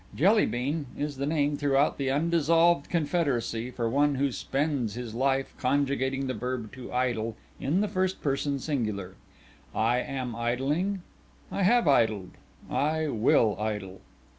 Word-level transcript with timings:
"Jelly 0.15 0.47
bean" 0.47 0.87
is 0.97 1.17
the 1.17 1.27
name 1.27 1.57
throughout 1.57 1.99
the 1.99 2.09
undissolved 2.09 2.89
Confederacy 2.89 3.69
for 3.69 3.87
one 3.87 4.15
who 4.15 4.31
spends 4.31 4.95
his 4.95 5.13
life 5.13 5.53
conjugating 5.59 6.25
the 6.25 6.33
verb 6.33 6.71
to 6.73 6.91
idle 6.91 7.35
in 7.59 7.81
the 7.81 7.87
first 7.87 8.19
person 8.19 8.57
singular 8.57 9.13
I 9.75 9.99
am 9.99 10.35
idling, 10.35 11.03
I 11.51 11.61
have 11.61 11.87
idled, 11.87 12.31
I 12.67 13.09
will 13.09 13.55
idle. 13.59 14.01